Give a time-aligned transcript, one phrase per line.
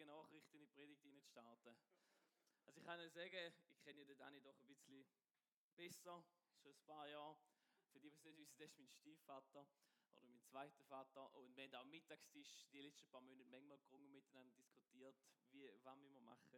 [0.00, 1.76] schwierigen Nachrichten in die Predigt starten.
[2.64, 5.04] Also ich kann ja sagen, ich kenne den Dani doch ein bisschen
[5.76, 6.24] besser,
[6.62, 7.36] schon ein paar Jahre.
[7.92, 9.66] Für die, die es nicht wissen, das ist mein Stiefvater
[10.14, 11.34] oder mein zweiter Vater.
[11.34, 15.16] Und wir haben am Mittagstisch die letzten paar Monate manchmal gerungen miteinander diskutiert,
[15.50, 16.48] wie, was wir machen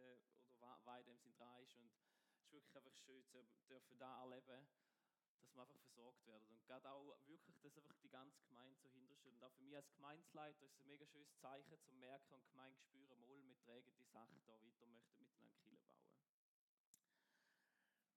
[0.59, 1.75] oder was in dem Sinn dran ist.
[1.75, 1.91] Und
[2.37, 4.67] es ist wirklich einfach schön, zu dürfen da erleben,
[5.43, 6.47] dass wir einfach versorgt werden.
[6.49, 9.33] Und gerade auch wirklich, dass einfach die ganze Gemeinde so hintersteht.
[9.33, 12.47] Und auch für mich als Gemeindeleiter ist es ein mega schönes Zeichen, zum merken und
[12.49, 16.03] Gemeinde spüren, mal, wir tragen die Sache da weiter, möchten miteinander Kiel bauen.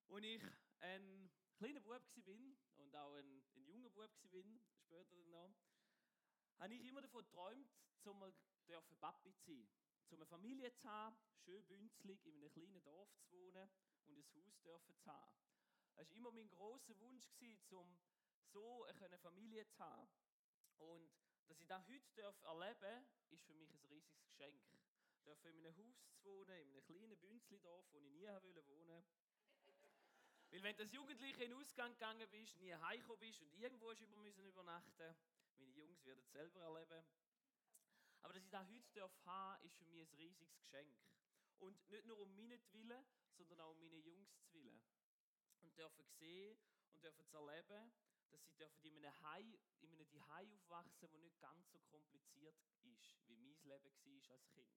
[0.09, 0.43] Und ich
[0.80, 4.45] ein kleiner Bub war und auch ein, ein junger Bub war,
[4.85, 5.55] später dann noch,
[6.59, 7.71] habe ich immer davon geträumt,
[8.02, 8.23] zum
[8.66, 9.69] dürfen Papi zu sein.
[10.09, 13.69] Zum eine Familie zu haben, schön bünzlig in einem kleinen Dorf zu wohnen
[14.05, 15.55] und ein Haus dürfen zu haben.
[15.97, 17.27] Das war immer mein großer Wunsch,
[17.71, 17.99] um
[18.53, 20.09] so eine Familie zu haben.
[20.77, 21.11] Und
[21.47, 24.63] dass ich das heute erleben darf, ist für mich ein riesiges Geschenk.
[25.15, 28.67] Ich darf in einem Haus zu wohnen, in einem kleinen Bünzli-Dorf, wo ich nie wohnen
[28.67, 29.05] wollte.
[30.51, 33.91] Weil wenn du als Jugendliche in den Ausgang gegangen bist, nie heimgekommen bist und irgendwo
[33.91, 35.16] hast über müssen übernachten,
[35.57, 37.05] meine Jungs werden es selber erleben.
[38.21, 40.95] Aber dass ich das heute darf haben, ist für mich ein riesiges Geschenk.
[41.59, 44.83] Und nicht nur um meinetwillen, sondern auch um meine Jungs zu willen
[45.67, 46.57] und dürfen sehen
[46.93, 47.93] und dürfen erleben,
[48.31, 53.29] dass sie dürfen in einem Hai, in einem aufwachsen, wo nicht ganz so kompliziert ist,
[53.29, 54.71] wie mein Leben war als Kind.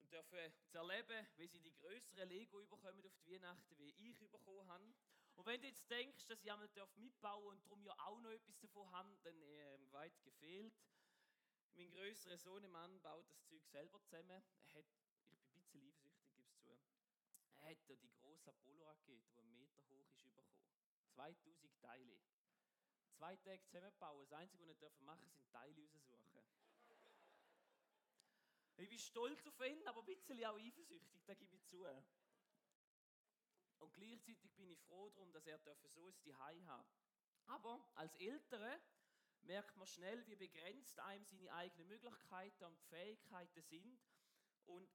[0.00, 0.38] Und dürfen
[0.72, 4.94] erleben, wie sie die größeren Lego überkommen auf die Weihnachten, wie ich bekommen habe.
[5.36, 8.58] Und wenn du jetzt denkst, dass ich einmal mitbauen und darum ja auch noch etwas
[8.58, 10.74] davon habe, dann äh, weit gefehlt.
[11.74, 14.42] Mein größerer Sohnemann baut das Zeug selber zusammen.
[14.60, 14.86] Er hat,
[15.30, 17.06] ich bin ein bisschen eifersüchtig, gebe es zu.
[17.58, 20.52] Er hat die große Apollo-Rakete, die einen Meter hoch ist, bekommen.
[21.14, 22.20] 2000 Teile.
[23.16, 24.28] Zwei Tage zusammenbauen.
[24.28, 26.42] Das Einzige, was wir machen dürfen, sind Teile raussuchen.
[28.78, 31.82] Ich bin stolz auf ihn, aber ein bisschen auch eifersüchtig, da gebe ich zu.
[33.78, 36.86] Und gleichzeitig bin ich froh darum, dass er so ein Zuhause hat.
[37.46, 38.78] Aber als Eltern
[39.40, 43.98] merkt man schnell, wie begrenzt einem seine eigenen Möglichkeiten und Fähigkeiten sind.
[44.66, 44.90] Und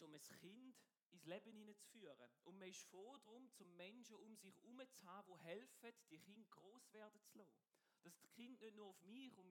[0.00, 0.76] um ein Kind
[1.14, 2.28] ins Leben hineinzuführen.
[2.44, 6.18] Und man ist froh darum, zum Menschen um sich herum zu haben, die helfen, die
[6.18, 7.64] Kinder groß werden zu lassen.
[8.02, 9.48] Dass die Kinder nicht nur auf mich und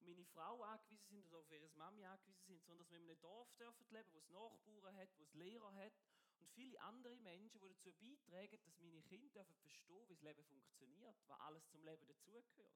[0.00, 3.20] meine Frau angewiesen sind oder auf ihre Mami angewiesen sind, sondern dass wir in einem
[3.20, 5.92] Dorf dürfen leben, wo es Nachbarn hat, wo es Lehrer hat
[6.40, 11.16] und viele andere Menschen, die dazu beitragen, dass meine Kinder verstehen, wie das Leben funktioniert,
[11.26, 12.74] was alles zum Leben dazugehört.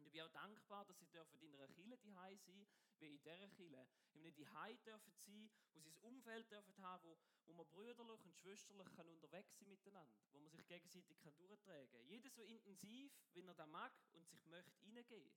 [0.00, 2.66] Und ich bin auch dankbar, dass sie dürfen in einer Kille die sein,
[3.00, 3.86] wie in dieser Kille.
[4.14, 4.46] In einem die
[4.82, 9.06] dürfen sein, wo sie ein Umfeld dürfen haben, wo, wo man brüderlich und schwesterlich kann
[9.08, 12.06] unterwegs sein miteinander, wo man sich gegenseitig kann durchtragen kann.
[12.06, 15.34] Jeder so intensiv, wie er das mag und sich möchte reingehen.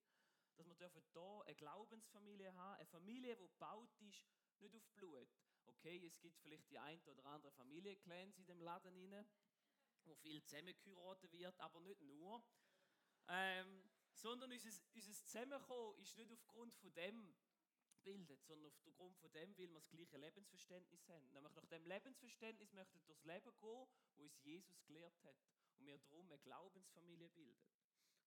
[0.56, 4.26] Dass wir dürfen da eine Glaubensfamilie haben, eine Familie, die gebaut ist,
[4.60, 5.28] nicht auf Blut.
[5.66, 9.26] Okay, es gibt vielleicht die ein oder andere Familienclans in dem Laden
[10.06, 12.44] wo viel zusammengeheiratet wird, aber nicht nur.
[13.28, 17.36] Ähm, sondern unser, unser Zusammenkommen ist nicht aufgrund von dem
[18.04, 21.32] bildet, sondern aufgrund von dem, weil wir das gleiche Lebensverständnis haben.
[21.32, 23.88] Nämlich nach dem Lebensverständnis möchten wir durchs Leben gehen, wo
[24.18, 25.38] uns Jesus gelehrt hat.
[25.78, 27.74] Und wir darum eine Glaubensfamilie bilden.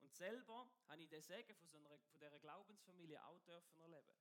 [0.01, 4.17] Und selber habe ich den Segen von, so einer, von dieser Glaubensfamilie auch dürfen erleben.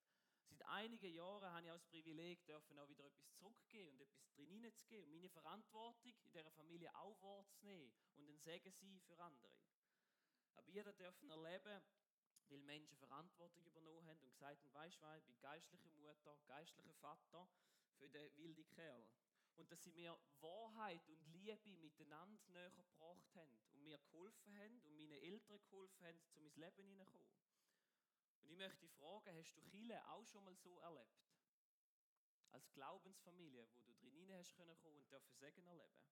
[0.48, 4.30] Seit einigen Jahren habe ich auch das Privileg, dürfen auch wieder etwas zurückgeben und etwas
[4.30, 9.20] drin hineinzugeben und meine Verantwortung in dieser Familie auch wahrzunehmen und ein Segen sein für
[9.20, 9.58] andere.
[10.56, 11.82] Aber jeder dürfen erleben,
[12.50, 16.94] weil Menschen Verantwortung übernommen haben und gesagt haben, weißt du, ich bin geistliche Mutter, geistlicher
[16.96, 17.48] Vater
[17.98, 19.08] für den wilden Kerl.
[19.56, 24.82] Und dass sie mir Wahrheit und Liebe miteinander näher gebracht haben und mir geholfen haben
[24.82, 27.56] und meine Eltern geholfen haben, zu mein Leben hineinzukommen.
[28.42, 31.26] Und ich möchte fragen, hast du Chile auch schon mal so erlebt?
[32.52, 36.06] Als Glaubensfamilie, wo du drin hast können und dürfen Segen erleben?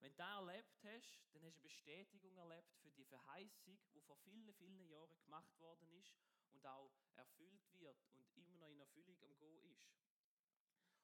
[0.00, 4.00] Wenn du das erlebt hast, dann hast du eine Bestätigung erlebt für die Verheißung, die
[4.00, 6.16] vor vielen, vielen Jahren gemacht worden ist
[6.52, 9.90] und auch erfüllt wird und immer noch in Erfüllung am Go ist.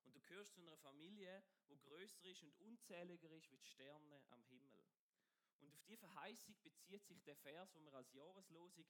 [0.05, 4.23] Und du gehörst zu einer Familie, die größer ist und unzähliger ist wie die Sterne
[4.31, 4.85] am Himmel.
[5.61, 8.87] Und auf diese Verheißung bezieht sich der Vers, den wir als Jahreslosung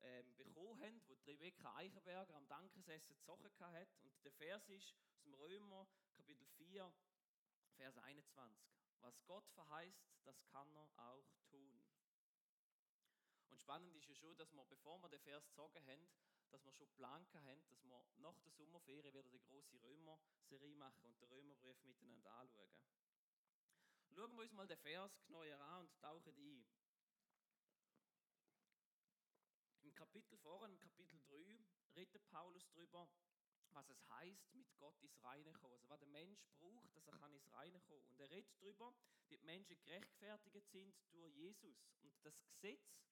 [0.00, 3.88] ähm, bekommen haben, wo Rebecca Eichenberger am Dankesessen gezogen hat.
[4.02, 6.92] Und der Vers ist aus dem Römer, Kapitel 4,
[7.76, 8.81] Vers 21.
[9.02, 11.82] Was Gott verheißt, das kann er auch tun.
[13.50, 16.08] Und spannend ist ja schon, dass wir, bevor wir den Vers gezogen haben,
[16.50, 21.04] dass wir schon Planken haben, dass wir nach der Sommerferien wieder die große Römer-Serie machen
[21.04, 22.72] und den Römerbrief miteinander anschauen.
[24.14, 26.66] Schauen wir uns mal den Vers genauer an und tauchen ein.
[29.80, 31.58] Im Kapitel vorher, im Kapitel 3,
[31.96, 33.08] redet Paulus darüber,
[33.74, 35.74] was es heißt, mit Gott ins Reine kommen.
[35.74, 38.04] Also was der Mensch braucht, dass er kann ins Reine kommen.
[38.08, 38.94] Und er redet darüber,
[39.28, 41.86] wie die Menschen gerechtfertigt sind durch Jesus.
[42.00, 43.02] Und das Gesetz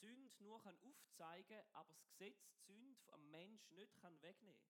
[0.00, 4.68] Sünd nur kann aufzeigen, aber das Gesetz Sünd am Mensch nicht kann wegnehmen.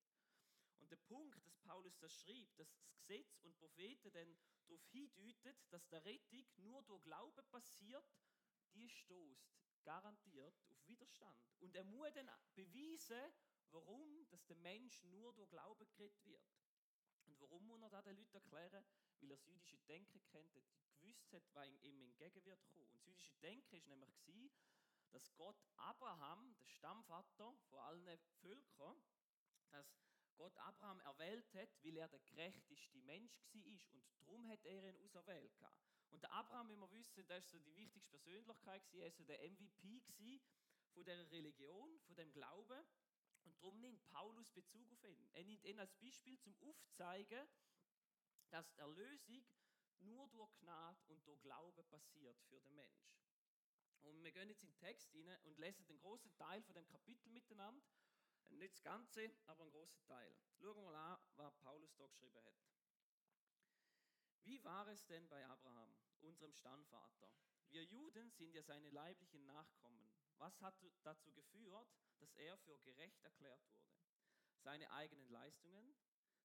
[0.78, 5.56] Und der Punkt, dass Paulus das schreibt, dass das Gesetz und Propheten dann darauf hindeutet,
[5.70, 8.04] dass der Rettung nur durch Glauben passiert,
[8.74, 9.56] die stoßt
[9.86, 11.40] garantiert auf Widerstand.
[11.60, 13.32] Und er muss dann beweisen,
[13.72, 16.42] warum dass der Mensch nur durch Glauben gerettet wird.
[17.26, 18.84] Und warum muss er das den Leuten erklären?
[19.20, 20.52] Weil er das jüdische Denken kennt,
[21.00, 22.84] gewusst hat, was ihm entgegen wird kommen.
[22.84, 24.52] Und das jüdische Denken war nämlich,
[25.10, 29.00] dass Gott Abraham, der Stammvater von allen Völkern,
[29.70, 29.86] dass
[30.36, 35.02] Gott Abraham erwählt hat, weil er der gerechteste Mensch war und darum hat er ihn
[35.02, 35.52] auserwählt.
[36.10, 39.24] Und der Abraham, wie wir wissen, das war so die wichtigste Persönlichkeit, er war so
[39.24, 40.42] der MVP
[40.92, 42.84] von der Religion, von dem Glauben
[43.46, 45.28] und darum nimmt Paulus Bezug auf ihn.
[45.32, 47.48] Er nimmt ihn als Beispiel zum Aufzeigen,
[48.50, 49.46] dass die Erlösung
[50.00, 53.16] nur durch Gnade und durch Glauben passiert für den Mensch.
[54.02, 56.86] Und wir gehen jetzt in den Text rein und lesen den großen Teil von dem
[56.88, 57.86] Kapitel miteinander.
[58.50, 60.36] Nicht das Ganze, aber einen großen Teil.
[60.52, 62.54] Schauen wir mal an, was Paulus da geschrieben hat.
[64.44, 67.32] Wie war es denn bei Abraham, unserem Stammvater?
[67.70, 70.08] Wir Juden sind ja seine leiblichen Nachkommen.
[70.38, 73.96] Was hat dazu geführt, dass er für gerecht erklärt wurde?
[74.58, 75.96] Seine eigenen Leistungen?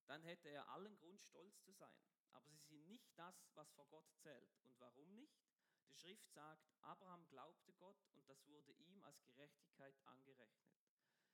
[0.06, 2.02] Dann hätte er allen Grund, stolz zu sein.
[2.32, 4.58] Aber sie sind nicht das, was vor Gott zählt.
[4.64, 5.42] Und warum nicht?
[5.88, 10.72] Die Schrift sagt, Abraham glaubte Gott und das wurde ihm als Gerechtigkeit angerechnet.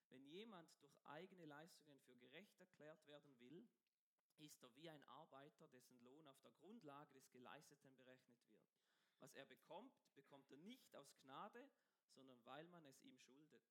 [0.09, 3.69] Wenn jemand durch eigene Leistungen für gerecht erklärt werden will,
[4.39, 8.59] ist er wie ein Arbeiter, dessen Lohn auf der Grundlage des Geleisteten berechnet wird.
[9.21, 11.69] Was er bekommt, bekommt er nicht aus Gnade,
[12.15, 13.65] sondern weil man es ihm schuldet.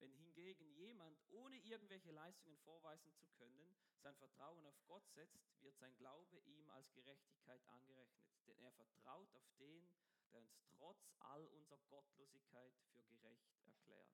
[0.00, 5.76] Wenn hingegen jemand, ohne irgendwelche Leistungen vorweisen zu können, sein Vertrauen auf Gott setzt, wird
[5.76, 8.24] sein Glaube ihm als Gerechtigkeit angerechnet.
[8.46, 9.88] Denn er vertraut auf den,
[10.32, 14.08] der uns trotz all unserer Gottlosigkeit für gerecht erklärt.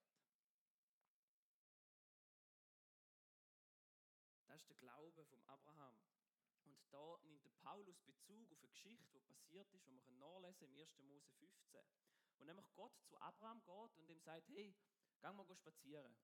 [4.47, 5.99] Das ist der Glaube vom Abraham.
[6.65, 10.77] Und da nimmt Paulus Bezug auf eine Geschichte, die passiert ist, die wir nachlesen im
[10.77, 10.99] 1.
[11.01, 11.85] Mose 15.
[12.39, 14.75] Und nämlich Gott zu Abraham geht und ihm sagt, hey,
[15.25, 16.15] geh mal spazieren.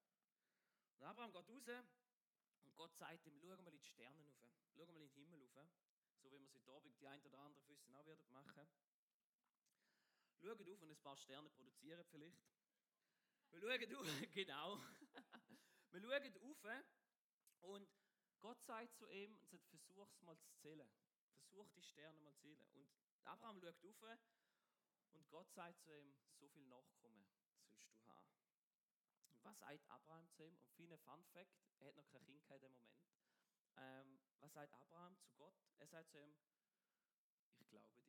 [0.99, 1.87] Und Abraham geht raus
[2.65, 4.37] und Gott sagt ihm, schau mal in die Sterne rauf,
[4.75, 5.71] schau mal in den Himmel rauf,
[6.21, 8.69] so wie wir es heute Abend die ein oder andere Füße auch werden machen.
[10.37, 12.45] Schaut auf und ein paar Sterne produzieren vielleicht.
[13.51, 14.51] Wir schauen auf, genau.
[15.91, 16.85] wir schauen auf
[17.61, 17.89] und
[18.39, 20.91] Gott sagt zu ihm versuch es mal zu zählen.
[21.49, 22.91] Versuch die Sterne mal zu zählen.
[23.15, 24.21] Und Abraham schaut auf
[25.13, 27.27] und Gott sagt zu ihm, so viel Nachkommen
[27.65, 28.50] sollst du haben.
[29.43, 30.57] Was sagt Abraham zu ihm?
[30.57, 33.01] Und viele Fun Fact, er hat noch kein Kind in dem Moment.
[33.77, 35.55] Ähm, was sagt Abraham zu Gott?
[35.79, 36.35] Er sagt zu ihm,
[37.59, 38.05] ich glaube dir.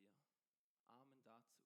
[0.88, 1.62] Amen dazu.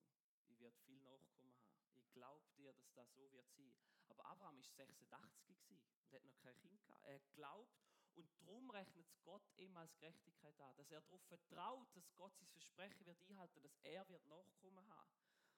[0.48, 1.76] Ich werde viel Nachkommen haben.
[1.94, 3.74] Ich glaube dir, dass das so wird sein.
[4.08, 5.82] Aber Abraham ist 86 und
[6.14, 7.04] hat noch kein Kind gehabt.
[7.04, 7.86] Er glaubt
[8.16, 12.34] und darum rechnet es Gott ihm als Gerechtigkeit an, dass er darauf vertraut, dass Gott
[12.38, 15.12] sein Versprechen wird einhalten, dass er wird Nachkommen haben.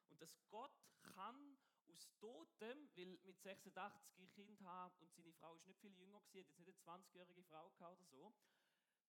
[0.09, 0.71] Und dass Gott
[1.01, 5.95] kann aus Totem, weil mit 86 ein Kind haben und seine Frau ist nicht viel
[5.97, 8.33] jünger gewesen, hat jetzt nicht eine 20-jährige Frau oder so,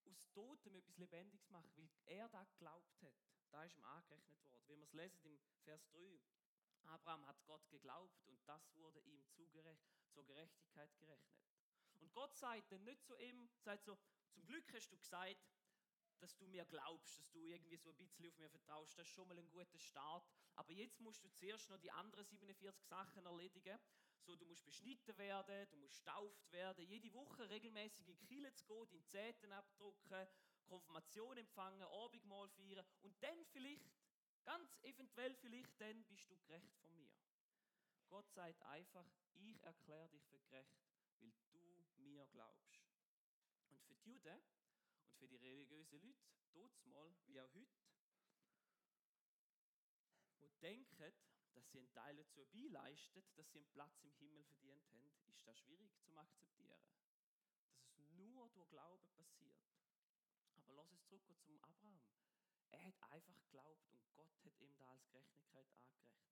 [0.04, 3.14] aus Totem etwas Lebendiges machen, weil er da geglaubt hat.
[3.50, 4.68] Da ist ihm angerechnet worden.
[4.68, 6.20] Wie wir es lesen im Vers 3.
[6.84, 9.48] Abraham hat Gott geglaubt und das wurde ihm zur
[10.24, 11.38] Gerechtigkeit gerechnet.
[12.00, 13.98] Und Gott sagt dann nicht zu ihm, sagt so,
[14.30, 15.36] zum Glück hast du gesagt,
[16.20, 19.14] dass du mir glaubst, dass du irgendwie so ein bisschen auf mir vertraust, das ist
[19.14, 20.26] schon mal ein guter Start.
[20.56, 23.78] Aber jetzt musst du zuerst noch die anderen 47 Sachen erledigen.
[24.24, 28.64] So, du musst beschnitten werden, du musst stauft werden, jede Woche regelmäßig in Kirche zu
[28.66, 30.28] gehen, deine Zeiten abdrucken,
[30.66, 33.90] Konfirmation empfangen, Abendmahl feiern und dann vielleicht,
[34.44, 37.10] ganz eventuell vielleicht, dann bist du gerecht von mir.
[38.08, 40.78] Gott sagt einfach, ich erkläre dich für gerecht,
[41.20, 42.82] weil du mir glaubst.
[43.70, 44.40] Und für die Juden
[45.18, 46.20] für die religiösen Leute,
[46.52, 47.78] dort mal wie auch heute,
[50.40, 51.12] die denken,
[51.54, 55.44] dass sie einen Teil dazu beileisten, dass sie einen Platz im Himmel verdient haben, ist
[55.46, 56.80] das schwierig zu akzeptieren.
[57.82, 59.58] Dass es nur durch Glauben passiert.
[60.54, 62.00] Aber lass es zurück zum Abraham.
[62.70, 66.28] Er hat einfach geglaubt und Gott hat ihm da als Gerechtigkeit angerechnet.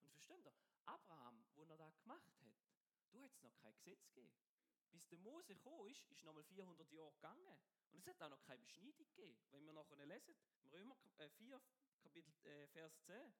[0.00, 2.54] Und versteht ihr, Abraham, wo er das gemacht hat,
[3.12, 4.34] du hättest noch kein Gesetz gegeben.
[4.90, 7.58] Bis der Mose gekommen ist, ist nochmal 400 Jahre gegangen.
[7.92, 9.38] Und es hat auch noch keine Beschneidung gegeben.
[9.50, 10.96] Wenn wir nachher lesen, im Römer
[11.36, 11.60] 4, äh,
[12.02, 13.34] Kapitel, äh, Vers 10.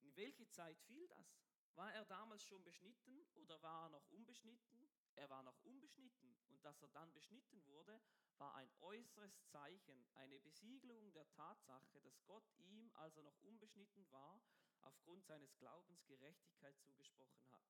[0.00, 1.38] In welche Zeit fiel das?
[1.74, 4.90] War er damals schon beschnitten oder war er noch unbeschnitten?
[5.16, 8.00] er war noch unbeschnitten und dass er dann beschnitten wurde,
[8.38, 14.10] war ein äußeres Zeichen, eine Besiegelung der Tatsache, dass Gott ihm, als er noch unbeschnitten
[14.10, 14.42] war,
[14.80, 17.62] aufgrund seines Glaubens Gerechtigkeit zugesprochen hat.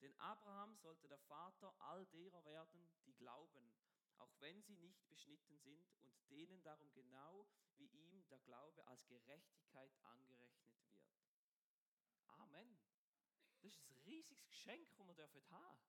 [0.00, 3.74] Denn Abraham sollte der Vater all derer werden, die glauben,
[4.18, 7.46] auch wenn sie nicht beschnitten sind und denen darum genau
[7.76, 11.06] wie ihm der Glaube als Gerechtigkeit angerechnet wird.
[12.26, 12.78] Amen.
[13.60, 15.80] Das ist ein riesiges Geschenk, das wir dürfen haben.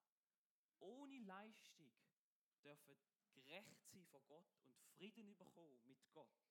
[0.80, 1.92] Ohne Leistung
[2.64, 2.98] dürfen
[3.34, 6.48] gerecht sein vor Gott und Frieden bekommen mit Gott.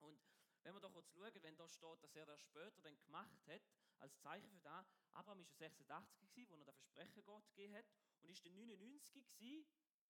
[0.00, 0.20] Und
[0.62, 3.62] wenn wir doch kurz schauen, wenn da steht, dass er das später dann gemacht hat,
[3.98, 7.86] als Zeichen für das, Abraham war 86 gewesen, wo er das Versprechen Gott gegeben hat,
[8.20, 9.66] und ist der 99 gewesen,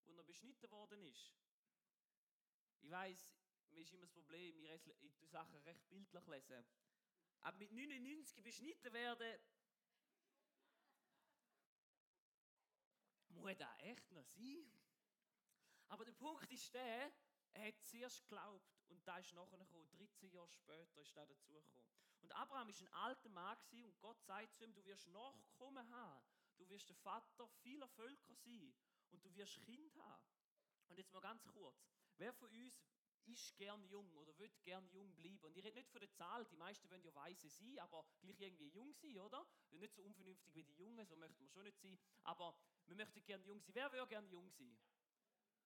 [0.07, 1.33] wo er beschnitten worden ist.
[2.81, 3.35] Ich weiß,
[3.71, 6.65] mir ist immer das Problem, ich tue Sachen recht bildlich lesen.
[7.41, 9.41] Aber mit 99 beschnitten werden,
[13.29, 14.67] muss das echt noch sein?
[15.89, 17.13] Aber der Punkt ist der,
[17.53, 19.89] er hat zuerst geglaubt und da ist nachher gekommen.
[19.91, 21.87] 13 Jahre später ist er dazugekommen.
[22.23, 26.25] Und Abraham ist ein alter Mann und Gott sagt zu ihm, du wirst Nachkommen haben.
[26.57, 28.75] Du wirst der Vater vieler Völker sein
[29.11, 30.25] und du wirst Kind haben.
[30.89, 31.87] Und jetzt mal ganz kurz.
[32.17, 32.81] Wer von uns
[33.27, 35.45] ist gern jung oder wird gern jung bleiben?
[35.45, 38.41] Und ich rede nicht von der Zahl, die meisten wollen ja weise sein, aber gleich
[38.41, 39.47] irgendwie jung sein, oder?
[39.71, 41.99] Nicht so unvernünftig wie die Jungen, so möchten wir schon nicht sein.
[42.23, 43.75] Aber wir möchten gern jung sein.
[43.75, 44.79] Wer will gern jung sein?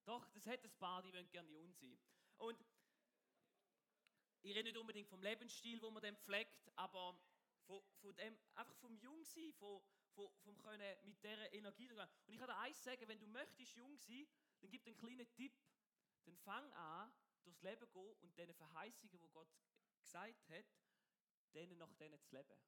[0.05, 1.97] Doch, das hat ein paar, die wollen gerne jung sein.
[2.37, 2.65] Und
[4.41, 7.19] ich rede nicht unbedingt vom Lebensstil, wo man dann pflegt, aber
[7.67, 9.81] von, von dem, einfach vom Jungsein, von,
[10.13, 11.99] von, vom können mit dieser Energie gehen.
[11.99, 14.27] Und ich kann dir eins sagen, wenn du möchtest jung sein,
[14.59, 15.53] dann gib dir einen kleinen Tipp.
[16.25, 17.11] Dann fang an,
[17.43, 19.49] durchs Leben zu gehen und diese Verheißungen, die Gott
[20.01, 20.65] gesagt hat,
[21.53, 22.59] denen nach denen zu leben.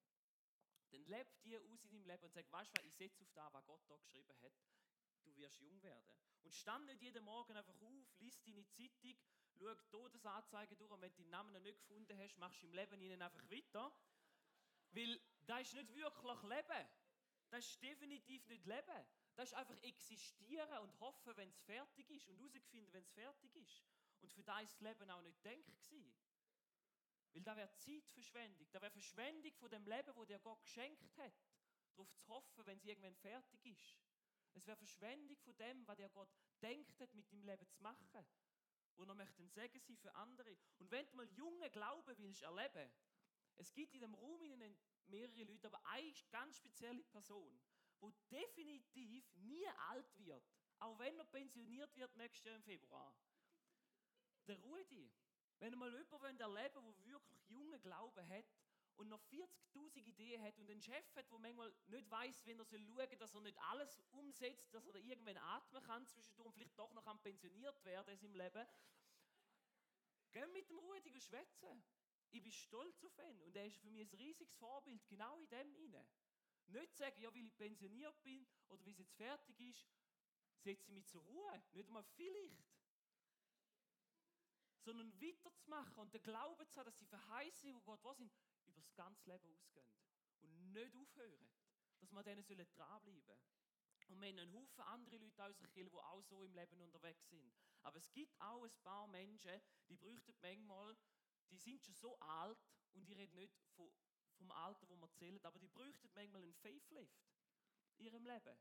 [0.92, 3.54] Dann leb die aus in deinem Leben und sag, weißt du, ich setze auf das,
[3.54, 4.54] was Gott da geschrieben hat.
[5.24, 6.16] Du wirst jung werden.
[6.44, 9.16] Und stand nicht jeden Morgen einfach auf, liest deine Zeitung,
[9.58, 12.74] schau Todesanzeigen durch und wenn du deinen Namen noch nicht gefunden hast, machst du im
[12.74, 13.94] Leben ihnen einfach weiter.
[14.92, 16.88] Weil das ist nicht wirklich Leben.
[17.54, 19.06] Das ist definitiv nicht Leben.
[19.36, 23.56] Das ist einfach existieren und hoffen, wenn es fertig ist und herausfinden, wenn es fertig
[23.56, 23.84] ist.
[24.22, 26.12] Und für das Leben auch nicht denkt gewesen.
[27.32, 28.68] Weil da wäre Zeitverschwendung.
[28.72, 31.34] Da wäre Verschwendung von dem Leben, wo dir Gott geschenkt hat.
[31.92, 34.00] Darauf zu hoffen, wenn es irgendwann fertig ist.
[34.56, 38.26] Es wäre Verschwendung von dem, was der Gott denkt hat, mit dem Leben zu machen.
[38.96, 40.58] Und er möchte ein Segen sein für andere.
[40.80, 42.92] Und wenn du mal junge Glauben willst erleben,
[43.58, 44.42] es gibt in dem Raum
[45.08, 47.60] mehrere Leute, aber eine ganz spezielle Person,
[48.00, 50.44] wo definitiv nie alt wird,
[50.80, 53.16] auch wenn er pensioniert wird nächstes Jahr im Februar.
[54.48, 55.12] Der Rudi.
[55.60, 58.46] Wenn ihr mal jemanden erleben wollt, der wirklich junge Glauben hat,
[58.98, 62.66] und noch 40.000 Ideen hat und einen Chef hat, der manchmal nicht weiß, wenn er
[62.66, 66.78] schauen soll, dass er nicht alles umsetzt, dass er irgendwann atmen kann zwischendurch und vielleicht
[66.78, 68.68] doch noch pensioniert werden in seinem Leben.
[70.32, 71.84] Geh mit dem Rudi schwätzen.
[72.34, 75.48] Ich bin stolz auf ihn und er ist für mich ein riesiges Vorbild, genau in
[75.50, 76.04] dem inne.
[76.66, 79.88] Nicht sagen, ja, weil ich pensioniert bin oder wie es jetzt fertig ist,
[80.58, 81.64] setze ich mich zur Ruhe.
[81.74, 82.74] Nicht einmal vielleicht.
[84.80, 88.34] Sondern weiterzumachen und den Glauben zu haben, dass die Verheißungen, die Gott was sind,
[88.66, 89.88] über das ganze Leben ausgehen
[90.42, 91.50] und nicht aufhören,
[92.00, 93.22] dass wir denen sollen dranbleiben
[94.10, 97.30] und wir haben einen Haufen andere Leute aus Kirche, die auch so im Leben unterwegs
[97.30, 97.54] sind.
[97.84, 100.98] Aber es gibt auch ein paar Menschen, die bräuchten manchmal,
[101.50, 102.58] die sind schon so alt
[102.94, 103.92] und ich rede nicht von,
[104.38, 107.24] vom Alter, wo man zählt, aber die bräuchten manchmal einen Facelift
[107.98, 108.58] in ihrem Leben.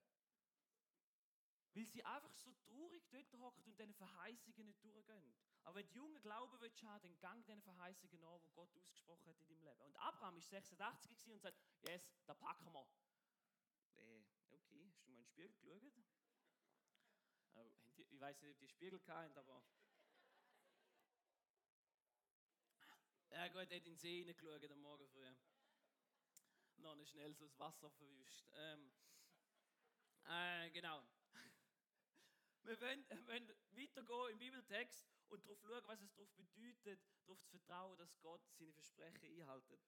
[1.74, 5.34] Weil sie einfach so traurig dort hocken und diesen Verheißungen nicht durchgehen.
[5.64, 9.40] Aber wenn du jungen Glauben willst dann gang diesen Verheißungen nach, die Gott ausgesprochen hat
[9.40, 9.80] in deinem Leben.
[9.80, 12.86] Und Abraham ist 86 und sagt, yes, da packen wir.
[13.94, 15.82] Äh, okay, hast du mal in den Spiegel geschaut?
[17.96, 19.62] Ich weiß nicht, ob die Spiegel hatten, aber...
[23.32, 25.24] Ja gut, er hat in den See hineingeschaut am Morgen früh.
[26.76, 28.46] Noch schnell so das Wasser verwischt.
[28.52, 28.92] Ähm,
[30.24, 31.02] äh, genau.
[32.62, 37.48] Wir wollen, wollen weitergehen im Bibeltext und darauf schauen, was es darauf bedeutet, darauf zu
[37.48, 39.80] vertrauen, dass Gott seine Versprechen einhaltet.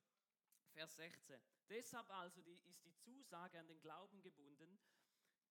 [0.73, 1.39] Vers 16.
[1.69, 4.81] Deshalb also die, ist die Zusage an den Glauben gebunden,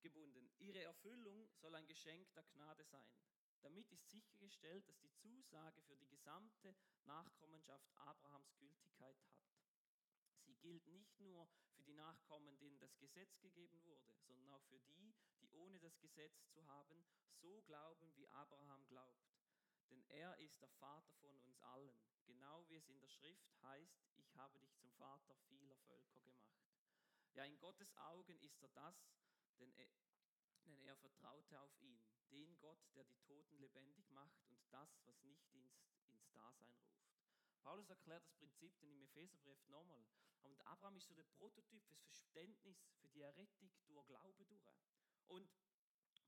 [0.01, 0.51] gebunden.
[0.57, 3.07] Ihre Erfüllung soll ein Geschenk der Gnade sein.
[3.63, 9.39] Damit ist sichergestellt, dass die Zusage für die gesamte Nachkommenschaft Abrahams Gültigkeit hat.
[10.41, 14.79] Sie gilt nicht nur für die Nachkommen, denen das Gesetz gegeben wurde, sondern auch für
[14.81, 17.05] die, die ohne das Gesetz zu haben,
[17.41, 19.31] so glauben, wie Abraham glaubt.
[19.89, 23.97] Denn er ist der Vater von uns allen, genau wie es in der Schrift heißt,
[24.17, 26.61] ich habe dich zum Vater vieler Völker gemacht.
[27.33, 28.95] Ja, in Gottes Augen ist er das,
[29.59, 29.87] denn er,
[30.65, 32.01] denn er vertraute auf ihn,
[32.33, 37.03] den Gott, der die Toten lebendig macht und das, was nicht ins, ins Dasein ruft.
[37.61, 40.03] Paulus erklärt das Prinzip dann im Epheserbrief nochmal.
[40.43, 44.73] Und Abraham ist so der Prototyp fürs Verständnis, für die Errettung durch Glauben durch.
[45.27, 45.49] Und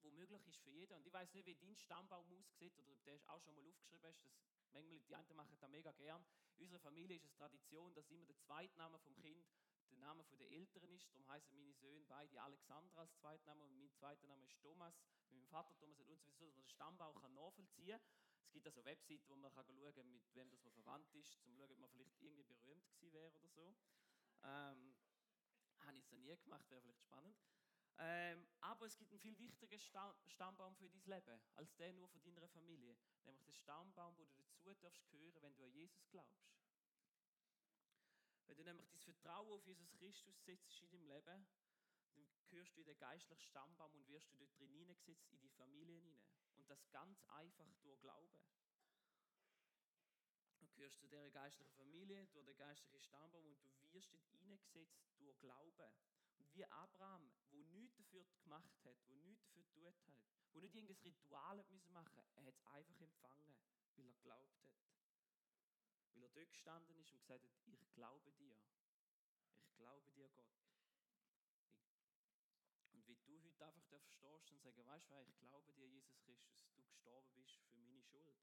[0.02, 3.12] womöglich ist für jeden, und ich weiß nicht, wie dein Stammbaum aussieht, oder ob du
[3.28, 4.40] auch schon mal aufgeschrieben hast, das,
[4.72, 6.26] manchmal, die einen machen das mega gern.
[6.58, 9.46] In unserer Familie ist es Tradition, dass immer der Zweitname vom Kind
[9.96, 11.12] der Name der Eltern ist.
[11.12, 15.00] Darum heißen meine Söhne beide Alexander als Zweitname und mein zweiter Name ist Thomas.
[15.30, 18.02] Mit meinem Vater Thomas und so, dass man den Stammbaum nachvollziehen kann.
[18.44, 21.36] Es gibt also Webseiten, wo man kann schauen kann, mit wem das man verwandt ist,
[21.36, 23.76] um zu schauen, ob man vielleicht irgendwie berühmt gewesen wäre oder so.
[24.44, 24.96] Ähm,
[25.80, 27.38] habe ich so nie gemacht, wäre vielleicht spannend.
[27.98, 32.22] Ähm, aber es gibt einen viel wichtigeren Stammbaum für dein Leben, als der nur von
[32.24, 32.98] deiner Familie.
[33.24, 36.46] Nämlich den Stammbaum, wo du dazu darfst gehören, wenn du an Jesus glaubst.
[38.48, 41.48] Wenn du nämlich dein Vertrauen auf Jesus Christus setzt in deinem Leben,
[42.16, 45.50] dann gehörst du in den geistlichen Stammbaum und wirst du dort drin hineingesetzt, in die
[45.50, 46.22] Familie hinein.
[46.58, 48.42] Und das ganz einfach durch Glauben.
[50.60, 55.04] Du gehörst zu dieser geistlichen Familie, durch den geistlichen Stammbaum und du wirst dort hineingesetzt
[55.18, 55.92] durch Glauben.
[56.38, 59.96] Und wie Abraham, wo nichts dafür gemacht hat, wo nichts dafür tut hat,
[60.54, 63.56] wo nicht irgendein Ritual machen, er hat es einfach empfangen,
[63.96, 65.05] weil er glaubt hat.
[66.16, 68.58] Weil er dort gestanden ist und gesagt hat, ich glaube dir.
[69.60, 70.56] Ich glaube dir, Gott.
[72.94, 76.66] Und wie du heute einfach verstehst und sagen, weißt du, ich glaube dir, Jesus Christus,
[76.74, 78.40] du gestorben bist für meine Schuld.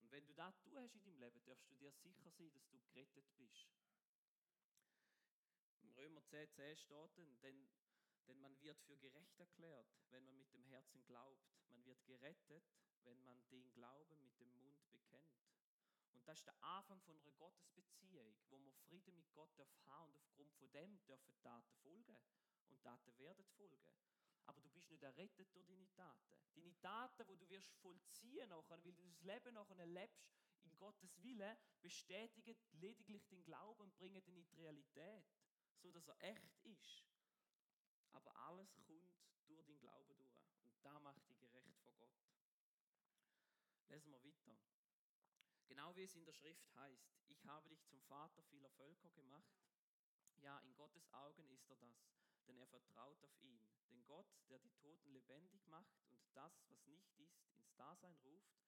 [0.00, 2.70] Und wenn du das tun hast in deinem Leben, darfst du dir sicher sein, dass
[2.70, 3.68] du gerettet bist.
[5.82, 7.68] Im Römer 10, 10 steht denn,
[8.26, 11.52] denn man wird für gerecht erklärt, wenn man mit dem Herzen glaubt.
[11.68, 12.64] Man wird gerettet,
[13.04, 15.59] wenn man den Glauben mit dem Mund bekennt.
[16.12, 19.50] Und das ist der Anfang von einer Gottesbeziehung, wo man Frieden mit Gott
[19.86, 22.18] haben und aufgrund von dem dürfen Taten folgen
[22.68, 23.80] und Taten werden folgen.
[24.46, 26.36] Aber du bist nicht errettet durch deine Taten.
[26.54, 30.28] Deine Taten, wo du wirst vollziehen nachher, weil du das Leben nachher lebst
[30.62, 35.24] in Gottes Wille, bestätigen lediglich den Glauben und bringen ihn in die Realität,
[35.78, 37.04] so dass er echt ist.
[38.12, 40.28] Aber alles kommt durch den Glauben durch.
[40.64, 42.10] Und da macht dich gerecht vor Gott.
[43.88, 44.56] Lesen wir weiter.
[45.70, 49.54] Genau wie es in der Schrift heißt, ich habe dich zum Vater vieler Völker gemacht.
[50.42, 52.10] Ja, in Gottes Augen ist er das
[52.50, 53.60] denn er vertraut auf ihn.
[53.90, 58.58] Denn Gott, der die Toten lebendig macht und das, was nicht ist, ins Dasein ruft,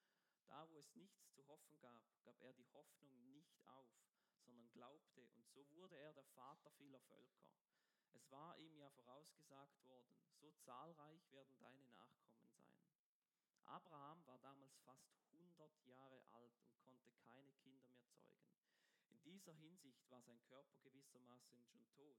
[0.46, 3.90] da wo es nichts zu hoffen gab, gab er die Hoffnung nicht auf,
[4.44, 7.42] sondern glaubte, und so wurde er der Vater vieler Völker.
[8.12, 12.76] Es war ihm ja vorausgesagt worden, so zahlreich werden deine Nachkommen sein.
[13.64, 15.10] Abraham war damals fast
[15.62, 18.50] 100 Jahre alt und konnte keine Kinder mehr zeugen.
[19.06, 22.18] In dieser Hinsicht war sein Körper gewissermaßen schon tot.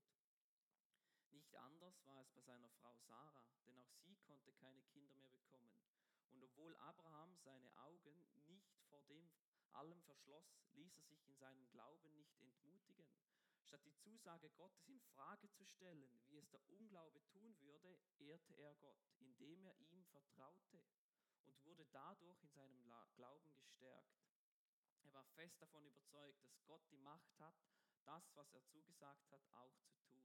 [1.30, 5.28] Nicht anders war es bei seiner Frau Sarah, denn auch sie konnte keine Kinder mehr
[5.28, 5.76] bekommen.
[6.30, 9.30] Und obwohl Abraham seine Augen nicht vor dem
[9.72, 13.06] allem verschloss, ließ er sich in seinem Glauben nicht entmutigen.
[13.60, 18.54] Statt die Zusage Gottes in Frage zu stellen, wie es der Unglaube tun würde, ehrte
[18.54, 20.80] er Gott, indem er ihm vertraute
[21.46, 24.18] und wurde dadurch in seinem Glauben gestärkt.
[25.02, 27.54] Er war fest davon überzeugt, dass Gott die Macht hat,
[28.04, 30.24] das, was er zugesagt hat, auch zu tun.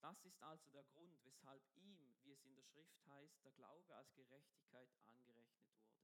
[0.00, 3.94] Das ist also der Grund, weshalb ihm, wie es in der Schrift heißt, der Glaube
[3.94, 5.96] als Gerechtigkeit angerechnet wurde.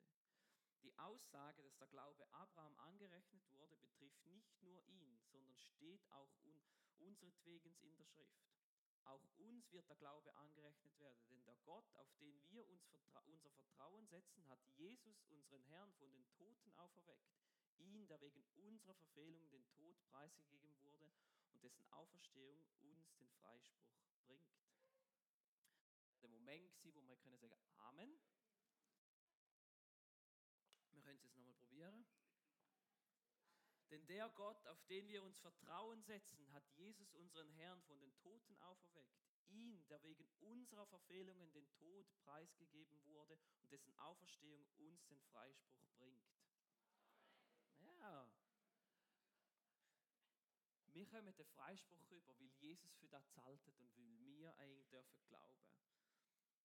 [0.82, 6.34] Die Aussage, dass der Glaube Abraham angerechnet wurde, betrifft nicht nur ihn, sondern steht auch
[6.42, 6.60] un
[6.98, 8.61] unseretwegen in der Schrift.
[9.04, 13.20] Auch uns wird der Glaube angerechnet werden, denn der Gott, auf den wir uns vertra
[13.20, 17.28] unser Vertrauen setzen, hat Jesus, unseren Herrn, von den Toten auferweckt.
[17.78, 21.12] Ihn, der wegen unserer Verfehlung den Tod preisgegeben wurde
[21.50, 24.54] und dessen Auferstehung uns den Freispruch bringt.
[26.22, 28.16] Der Moment, wo wir können sagen Amen.
[30.92, 32.06] Wir können es jetzt nochmal probieren.
[33.92, 38.16] Denn der Gott, auf den wir uns Vertrauen setzen, hat Jesus, unseren Herrn, von den
[38.16, 39.20] Toten auferweckt.
[39.48, 45.90] Ihn, der wegen unserer Verfehlungen den Tod preisgegeben wurde und dessen Auferstehung uns den Freispruch
[45.98, 46.24] bringt.
[48.00, 48.26] Ja,
[50.94, 55.22] wir kommen den Freispruch über, weil Jesus für das zahlt und weil wir eigentlich dürfen
[55.26, 55.68] glauben.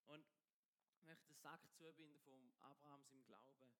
[0.05, 0.25] Und
[0.93, 3.73] ich möchte den Sack zubinden von Abrahams im Glauben.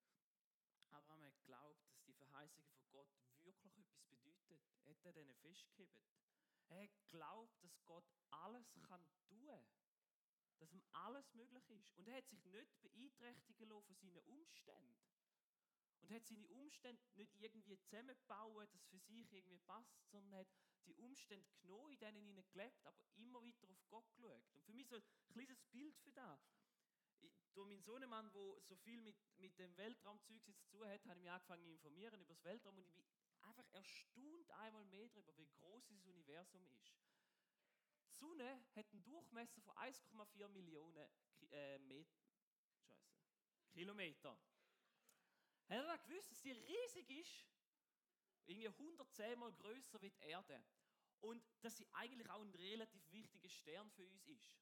[0.91, 3.09] Abraham hat geglaubt, dass die Verheißungen von Gott
[3.43, 4.59] wirklich etwas bedeuten.
[4.83, 6.17] Er hat denen festgehebt.
[6.67, 9.49] Er hat geglaubt, dass Gott alles kann tun
[10.59, 11.97] Dass ihm alles möglich ist.
[11.97, 14.95] Und er hat sich nicht beeinträchtigen lassen von seinen Umständen.
[16.01, 20.47] Und hat seine Umstände nicht irgendwie zusammengebaut, dass für sich irgendwie passt, sondern hat
[20.85, 24.47] die Umstände genommen, in denen ihnen gelebt, aber immer weiter auf Gott geschaut.
[24.53, 26.39] Und für mich so ein kleines Bild für das.
[27.57, 31.23] Durch meinen Sohnemann, der so viel mit, mit dem Weltraumzeug zu tun hat, habe ich
[31.23, 33.03] mich angefangen zu informieren über das Weltraum und ich bin
[33.41, 36.93] einfach erstaunt einmal mehr darüber, wie groß das Universum ist.
[38.11, 41.09] Die Sonne hat einen Durchmesser von 1,4 Millionen
[41.49, 42.07] äh, Met
[43.71, 44.37] Kilometer.
[45.67, 47.47] Hat er gewusst, dass die riesig ist?
[48.45, 50.63] Irgendwie 110 Mal größer wie die Erde.
[51.21, 54.59] Und dass sie eigentlich auch ein relativ wichtiger Stern für uns ist.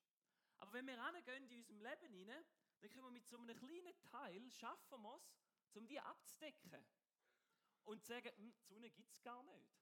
[0.59, 2.45] Aber wenn wir reingehen in unserem Leben hinein,
[2.81, 5.21] dann können wir mit so einem kleinen Teil schaffen wir
[5.75, 6.85] um die abzudecken.
[7.83, 9.75] Und zu sagen, hm, die Sonne gibt es gar nicht.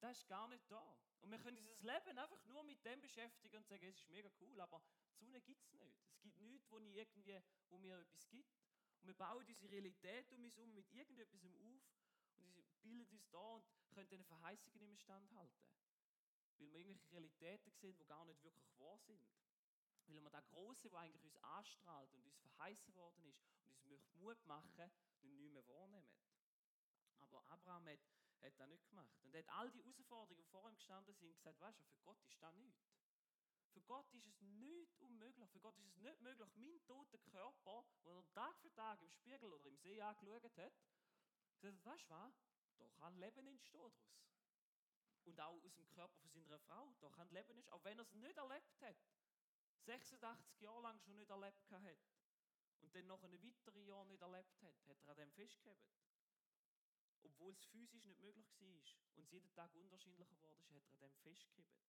[0.00, 0.96] Das ist gar nicht da.
[1.22, 4.30] Und wir können dieses Leben einfach nur mit dem beschäftigen und sagen, es ist mega
[4.40, 6.04] cool, aber die Sonne gibt es nicht.
[6.10, 8.58] Es gibt nichts, wo, irgendwie, wo mir etwas gibt.
[9.00, 11.52] Und wir bauen diese Realität um uns herum mit irgendetwas auf
[12.34, 15.66] und bilden uns da und können diesen Verheißungen nicht mehr standhalten.
[16.58, 19.20] Weil wir irgendwelche Realitäten sehen, die gar nicht wirklich wahr sind.
[20.06, 23.84] Weil wir das Große, was eigentlich uns anstrahlt und uns verheißen worden ist und uns
[23.84, 24.72] möchte Mut machen,
[25.22, 26.10] nicht mehr wahrnehmen.
[27.20, 27.98] Aber Abraham hat,
[28.42, 29.20] hat das nicht gemacht.
[29.22, 31.98] Und er hat all die Herausforderungen, die vor ihm gestanden sind, gesagt, weißt du, für
[32.04, 32.96] Gott ist das nichts.
[33.72, 35.50] Für Gott ist es nicht unmöglich.
[35.50, 39.10] Für Gott ist es nicht möglich, meinen toten Körper, den er Tag für Tag im
[39.10, 40.72] Spiegel oder im See angeschaut hat,
[41.60, 42.34] gesagt, weißt du was,
[42.78, 43.92] da kann Leben entstehen daraus.
[45.24, 48.02] Und auch aus dem Körper von seiner Frau, da kann Leben entstehen, auch wenn er
[48.04, 48.96] es nicht erlebt hat.
[49.86, 51.98] 86 Jahre lang schon nicht erlebt hat.
[52.80, 55.96] Und dann noch ein weiteres Jahr nicht erlebt hat, hat er an dem festgehalten.
[57.22, 58.68] Obwohl es physisch nicht möglich war
[59.14, 61.80] und es jeden Tag unterschiedlicher geworden ist, hat er an dem festgehalten.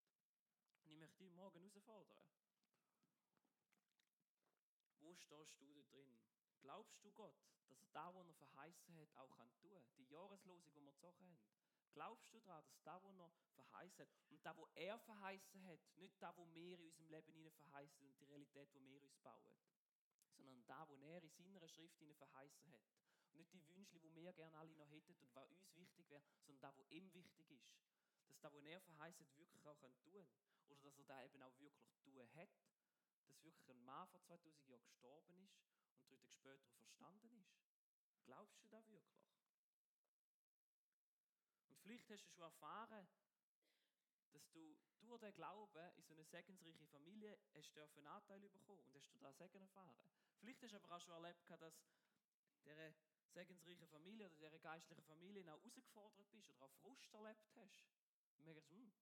[0.84, 2.24] Und ich möchte dich morgen herausfordern.
[5.00, 6.18] Wo stehst du da drin?
[6.60, 7.36] Glaubst du Gott,
[7.68, 9.82] dass er da, wo er verheißen hat, auch kann tun?
[9.96, 11.67] Die Jahreslosung, die wir gezogen haben.
[11.98, 15.80] Glaubst du daran, dass da, wo er verheißen hat, und da, wo er verheißen hat,
[15.96, 19.18] nicht da, wo wir in unserem Leben hinein verheißen und die Realität, wo wir uns
[19.18, 19.58] bauen,
[20.36, 22.84] sondern da, wo er in seiner Schrift hinein verheißen hat.
[23.32, 26.22] Und nicht die Wünsche, die wir gerne alle noch hätten und was uns wichtig wäre,
[26.44, 27.68] sondern da, wo ihm wichtig ist.
[28.28, 30.24] Dass da, wo er verheißen hat, wirklich auch tun kann
[30.68, 32.50] oder dass er da eben auch wirklich tun hat,
[33.26, 37.58] dass wirklich ein Mann vor 2000 Jahren gestorben ist und drei Tage später verstanden ist?
[38.22, 39.27] Glaubst du da wirklich?
[41.88, 43.08] Vielleicht hast du schon erfahren,
[44.32, 48.94] dass du durch den Glauben in so eine segensreiche Familie hast einen Anteil bekommen und
[48.94, 49.96] hast du da Segen erfahren.
[50.38, 51.80] Vielleicht hast du aber auch schon erlebt, dass
[52.66, 52.94] diese
[53.32, 57.86] segensreiche Familie oder dieser geistlichen Familie auch herausgefordert bist oder auch Frust erlebt hast.
[58.36, 58.92] Und merkst, hm,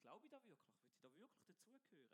[0.00, 0.84] Glaube ich da wirklich?
[0.84, 2.10] Will ich da wirklich dazugehören?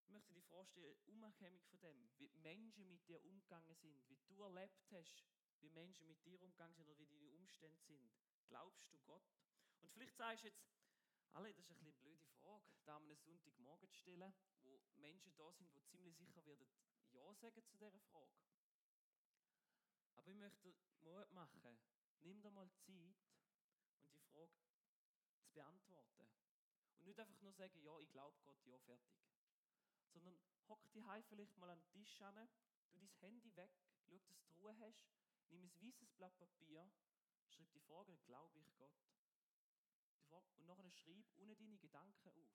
[0.00, 4.42] Ich möchte dir vorstellen, unabhängig von dem, wie Menschen mit dir umgegangen sind, wie du
[4.42, 5.22] erlebt hast,
[5.62, 8.10] wie Menschen mit dir umgegangen sind oder wie deine Umstände sind.
[8.48, 9.22] Glaubst du Gott?
[9.80, 10.62] Und vielleicht sagst du jetzt,
[11.32, 15.72] alle, das ist eine blöde Frage, da am Sonntagmorgen zu stellen, wo Menschen da sind,
[15.74, 16.66] die ziemlich sicher werden
[17.12, 18.42] Ja sagen zu dieser Frage.
[20.16, 21.78] Aber ich möchte Mut machen,
[22.20, 23.16] nimm dir mal Zeit
[24.00, 24.52] und die Frage
[25.40, 26.28] zu beantworten.
[26.98, 29.16] Und nicht einfach nur sagen, ja, ich glaube Gott, ja, fertig.
[30.12, 32.48] Sondern hock Hause vielleicht mal an den Tisch an,
[32.92, 33.72] du dein Handy weg,
[34.08, 35.04] schau, dass du Ruhe hast,
[35.52, 36.90] nimm ein weißes Blatt Papier,
[37.48, 38.92] schreib die Frage, glaube ich Gott?
[40.32, 42.50] und nachher schreib unten deine Gedanken auf.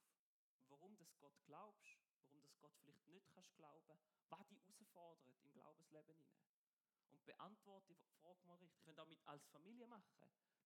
[0.70, 5.52] Warum das Gott glaubst, warum das Gott vielleicht nicht kannst glauben, was dich herausfordert im
[5.52, 6.44] Glaubensleben hinein.
[7.12, 8.84] Und beantworte die Frage mal richtig.
[8.84, 10.04] Könnt ihr auch mit als Familie machen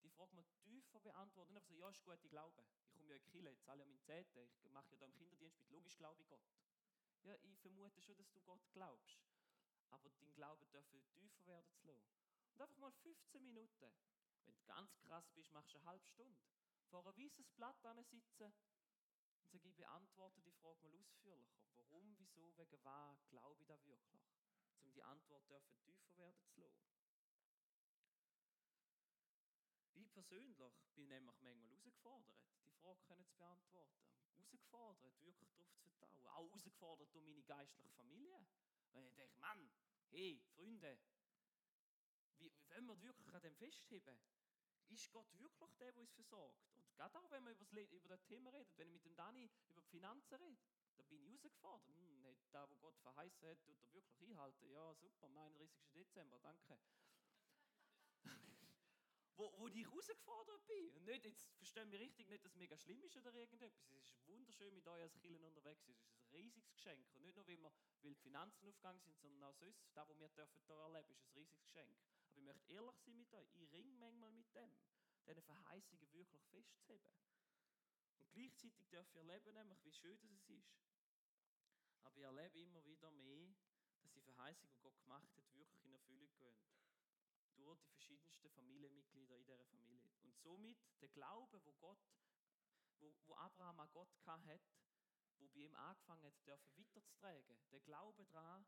[0.04, 1.54] die Frage mal tiefer beantworten.
[1.54, 2.66] Nicht einfach so, ja, ist gut, ich glaube.
[2.84, 5.06] Ich komme ja in die Kirche, jetzt zahle ja meinen Zehnten, ich mache ja da
[5.06, 6.42] im Kinderdienst mit, logisch glaube ich Gott.
[7.24, 9.22] Ja, ich vermute schon, dass du Gott glaubst.
[9.90, 10.86] Aber dein Glaube darf
[11.20, 12.21] tiefer werden zu lassen.
[12.62, 13.92] Und einfach mal 15 Minuten.
[14.46, 16.40] Wenn du ganz krass bist, machst du eine halbe Stunde.
[16.92, 18.54] Vor ein weißes Blatt sitzen und sage,
[19.52, 21.66] ich beantworte die Frage mal ausführlicher.
[21.74, 24.22] Warum, wieso, wegen was glaube ich da wirklich?
[24.84, 26.94] Um die Antwort dürfen tiefer werden zu lassen.
[29.96, 30.56] Ich persönlich
[30.94, 33.98] bin nämlich manchmal herausgefordert, die Frage können zu beantworten.
[34.36, 36.28] Herausgefordert, wirklich darauf zu vertrauen.
[36.28, 38.46] Auch herausgefordert durch meine geistliche Familie.
[38.92, 39.72] Weil ich denke, Mann,
[40.12, 41.00] hey, Freunde,
[42.42, 44.20] wie, wollen wir wirklich an dem festheben?
[44.90, 46.68] Ist Gott wirklich der, der uns versorgt?
[46.76, 47.52] Und gerade auch, wenn wir
[47.92, 50.62] über das Thema reden, wenn ich mit dem Dani über die Finanzen rede,
[50.98, 51.96] da bin ich herausgefordert.
[51.96, 54.70] Hm, nicht da, wo Gott verheißen hat, tut er wirklich einhalten.
[54.70, 55.92] Ja, super, 39.
[55.94, 56.80] Dezember, danke
[59.38, 60.90] wo, wo ich herausgefordert bin.
[60.96, 63.90] Und nicht, jetzt verstehen wir richtig, nicht, dass es mega schlimm ist oder irgendetwas.
[63.90, 65.88] Es ist wunderschön, mit euch als Kirchen unterwegs.
[65.88, 66.31] Es ist
[66.82, 67.14] Geschenk.
[67.14, 70.20] Und nicht nur, weil, wir, weil die Finanzen aufgegangen sind, sondern auch sonst, das, was
[70.20, 71.96] wir dürfen hier erleben, ist ein riesiges Geschenk.
[72.32, 73.56] Aber ich möchte ehrlich sein mit euch.
[73.56, 74.76] Ich ringe manchmal mit dem.
[75.28, 77.14] diesen Verheißungen wirklich festzuheben.
[78.18, 80.74] Und gleichzeitig darf ich erleben, nämlich, wie schön das ist.
[82.04, 83.54] Aber ich erlebe immer wieder mehr,
[84.02, 86.58] dass die Verheißungen, die Gott gemacht hat, wirklich in Erfüllung gehen.
[87.58, 90.10] Durch die verschiedensten Familienmitglieder in dieser Familie.
[90.24, 92.00] Und somit der Glaube, wo Gott,
[92.98, 94.62] wo, wo Abraham an Gott hat,
[95.42, 97.58] wo bei ihm angefangen hat, dürfen weiterzutragen.
[97.72, 98.66] Der Glaube daran,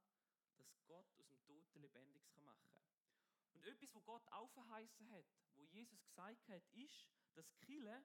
[0.57, 2.83] dass Gott aus dem Toten Lebendiges machen kann.
[3.53, 8.03] Und etwas, wo Gott auch hat, wo Jesus gesagt hat, ist, dass Kille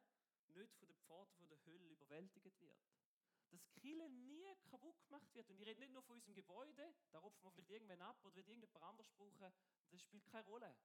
[0.48, 2.78] nicht von den Pforten der Hölle überwältigt wird.
[3.50, 5.48] Dass Kille nie kaputt gemacht wird.
[5.48, 8.34] Und ich rede nicht nur von unserem Gebäude, da rupfen wir vielleicht irgendwann ab oder
[8.34, 9.52] wird irgendjemand anders brauchen,
[9.90, 10.76] das spielt keine Rolle.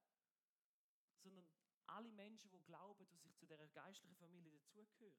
[1.18, 1.46] Sondern
[1.86, 5.14] alle Menschen, die glauben, die sich zu dieser geistlichen Familie dazugehören,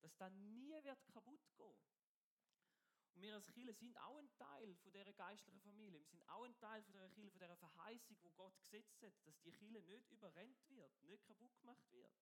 [0.00, 1.74] dass das nie wird kaputt gehen.
[3.14, 6.00] Und wir als Kirche sind auch ein Teil von dieser geistlichen Familie.
[6.00, 9.14] Wir sind auch ein Teil von dieser Kirche, von dieser Verheißung, wo Gott gesetzt hat,
[9.24, 12.12] dass die Kirche nicht überrennt wird, nicht kaputt gemacht wird.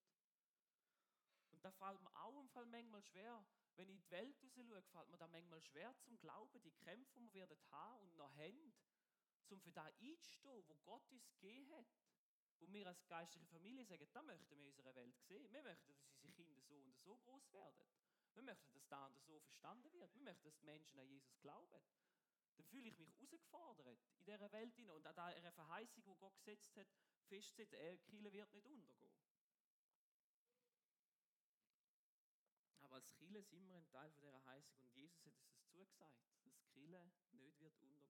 [1.51, 3.45] Und da fällt mir auch im Fall manchmal schwer,
[3.77, 6.73] wenn ich in die Welt raus schaue, fällt mir da manchmal schwer zum Glauben, die
[6.73, 8.75] Kämpfe, die wir haben und noch haben,
[9.49, 11.87] um für das einzustehen, wo Gott uns gegeben hat.
[12.59, 15.51] Wo wir als geistliche Familie sagen, da möchten wir in unserer Welt sehen.
[15.51, 17.87] Wir möchten, dass unsere Kinder so und so groß werden.
[18.35, 20.15] Wir möchten, dass da und so verstanden wird.
[20.15, 21.83] Wir möchten, dass die Menschen an Jesus glauben.
[22.57, 23.09] Dann fühle ich mich
[23.53, 26.87] herausgefordert in dieser Welt hinein und an dieser Verheißung, die Gott gesetzt hat,
[27.29, 29.17] festzusetzen, er Kiel wird nicht untergehen.
[32.83, 36.21] Aber als Kille sind wir ein Teil dieser Heißung und Jesus hat uns das zugesagt,
[36.45, 38.07] dass Kille nicht wird untergehen.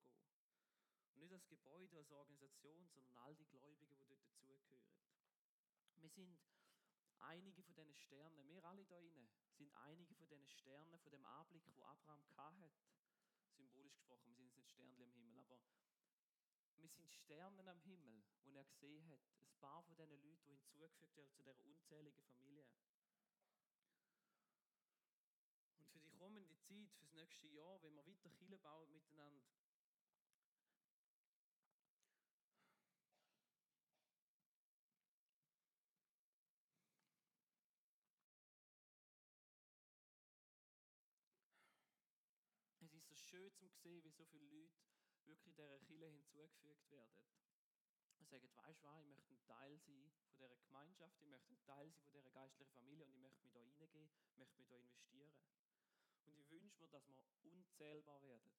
[1.15, 4.83] Und nicht als Gebäude, als Organisation, sondern all die Gläubigen, die dort dazugehören.
[6.01, 6.37] Wir sind
[7.23, 11.25] einige von diesen Sternen, wir alle da drinnen, sind einige von diesen Sternen, von dem
[11.25, 12.73] Anblick, wo Abraham hat.
[13.57, 15.59] Symbolisch gesprochen, wir sind jetzt nicht Sternchen am Himmel, aber
[16.79, 19.21] wir sind Sterne am Himmel, wo er gesehen hat.
[19.41, 22.67] Ein paar von diesen Leuten, die hinzugefügt werden zu dieser unzähligen Familie.
[25.79, 29.43] Und für die kommende Zeit, für das nächste Jahr, wenn wir weiter Kirche bauen miteinander,
[42.85, 44.71] Es ist so schön zu sehen, wie so viele Leute
[45.27, 47.25] wirklich dieser Kirche hinzugefügt werden.
[48.19, 51.53] Und sagen, weißt du was, ich möchte ein Teil sein von dieser Gemeinschaft, ich möchte
[51.53, 54.59] ein Teil sein von dieser geistlichen Familie und ich möchte mich da reingehen, ich möchte
[54.59, 55.33] mich da investieren.
[56.25, 58.53] Und ich wünsche mir, dass wir unzählbar werden.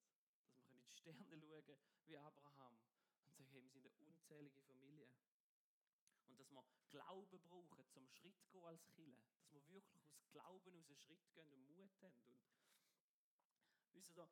[0.51, 4.61] Dass wir in die Sterne schauen wie Abraham und sagen, hey, wir sind eine unzählige
[4.63, 5.09] Familie.
[6.27, 9.17] Und dass wir Glauben brauchen, zum Schritt zu gehen als Kille.
[9.53, 12.19] Dass wir wirklich aus Glauben aus einen Schritt gehen und Mut haben.
[12.27, 12.43] Und
[13.93, 14.27] Wisst ihr,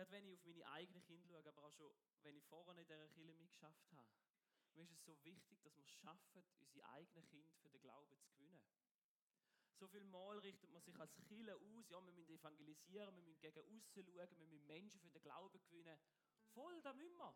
[0.00, 2.78] gerade wenn ich auf meine eigenen Kinder schaue, aber auch schon, wenn ich vorher in
[2.78, 4.08] dieser Kirche mitgeschafft habe,
[4.74, 8.16] mir ist es so wichtig, dass wir es schaffen, unsere eigenen Kinder für den Glauben
[8.16, 8.62] zu gewinnen.
[9.78, 13.40] So viel Mal richtet man sich als Kirche aus, ja, wir müssen evangelisieren, wir müssen
[13.40, 15.98] gegen außen schauen, wir müssen Menschen für den Glauben gewinnen.
[16.54, 17.34] Voll, da müssen wir.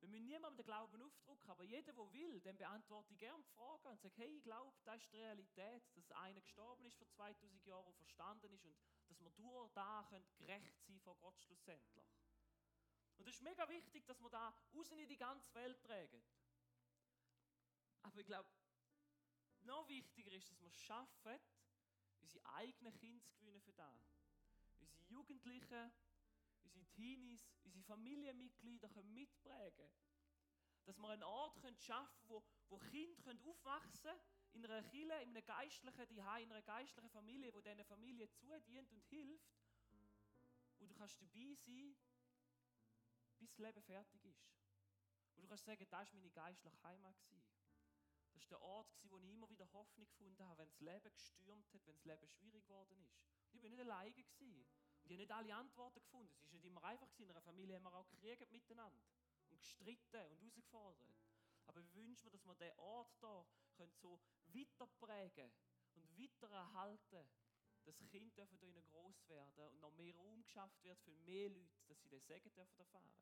[0.00, 3.50] Wir müssen niemandem den Glauben aufdrücken, aber jeder, der will, dem beantworte ich gerne die
[3.50, 7.08] Frage und sage, hey, ich glaube, das ist die Realität, dass einer gestorben ist vor
[7.08, 8.76] 2000 Jahren und verstanden ist und
[9.08, 12.06] dass wir durch da gerecht sein vor Gott schlussendlich.
[13.16, 16.22] Und es ist mega wichtig, dass wir da raus in die ganze Welt tragen.
[18.02, 18.48] Aber ich glaube,
[19.62, 21.40] noch wichtiger ist, dass wir es schaffen,
[22.20, 24.14] unsere eigenen Kinder zu gewinnen für das.
[24.78, 25.92] Unsere Jugendlichen,
[26.66, 29.90] unsere Teenies, unsere Familienmitglieder können mitprägen
[30.84, 34.20] Dass wir einen Ort können schaffen können, wo, wo Kinder können aufwachsen können,
[34.52, 38.90] in einer Kirche, in einer geistlichen Zuhause, in einer geistlichen Familie, wo diese Familie zudient
[38.92, 39.54] und hilft,
[40.78, 41.96] wo du kannst dabei sein
[43.38, 44.48] bis das Leben fertig ist.
[45.34, 47.16] Wo du kannst sagen, das war meine geistliche Heimat.
[48.32, 51.72] Das war der Ort, wo ich immer wieder Hoffnung gefunden habe, wenn das Leben gestürmt
[51.72, 53.18] hat, wenn das Leben schwierig geworden ist.
[53.52, 54.12] Und ich war nicht alleine.
[54.12, 54.66] Gewesen.
[55.06, 56.34] Und ich habe nicht alle Antworten gefunden.
[56.34, 57.08] Es war nicht immer einfach.
[57.20, 59.04] In einer Familie haben wir auch gekriegt miteinander.
[59.50, 61.14] Und gestritten und herausgefordert.
[61.66, 65.52] Aber wir wünschen mir, dass wir diesen Ort hier so weiter prägen
[65.94, 67.28] und weiter erhalten,
[67.84, 71.84] dass Kinder dürfen hier groß werden und noch mehr Raum geschafft wird für mehr Leute,
[71.86, 73.14] dass sie den Segen dürfen erfahren.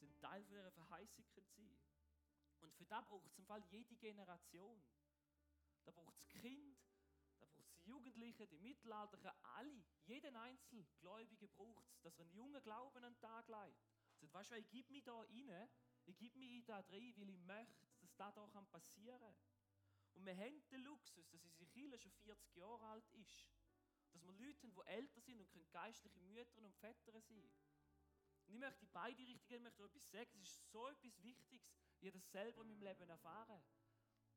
[0.00, 1.78] Sie sind Teil von dieser Verheißung sein.
[2.58, 4.82] Und für das braucht es im Fall jede Generation.
[5.84, 6.76] Da braucht es Kind,
[7.90, 12.34] da braucht es Jugendliche, die Mittelalterlichen, alle, jeden einzelnen Gläubigen braucht es, dass er einen
[12.34, 13.80] jungen Glauben an den Tag legt.
[14.20, 15.68] Sagt, weißt du, ich gebe mich da rein,
[16.04, 19.34] ich gebe mich da rein, weil ich möchte, dass das hier passieren kann.
[20.14, 23.48] Und wir haben den Luxus, dass unsere Kirche schon 40 Jahre alt ist.
[24.12, 27.50] Dass wir Leute haben, die älter sind und können geistliche Mütter und Väter sein.
[28.46, 30.42] Und ich möchte in beide Richtungen ich möchte etwas sagen.
[30.42, 31.72] Es ist so etwas Wichtiges.
[32.00, 33.62] Ich habe das selber in meinem Leben erfahren.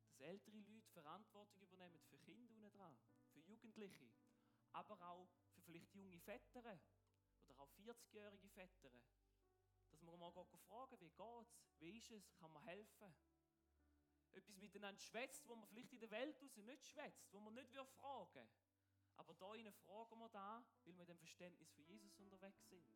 [0.05, 2.95] Dass ältere Leute Verantwortung übernehmen für Kinder unten dran,
[3.73, 4.11] Jugendliche,
[4.71, 6.59] aber auch für vielleicht junge Väter
[7.47, 8.91] oder auch 40-jährige Väter.
[9.89, 13.13] Dass man mal fragen, wie geht's, wie ist es, kann man helfen?
[14.31, 18.49] Etwas miteinander schwätzt, wo man vielleicht in der Welt nicht schwätzt, wo man nicht fragen
[19.15, 22.87] Aber da innen fragen wir da, weil wir in dem Verständnis für Jesus unterwegs sind.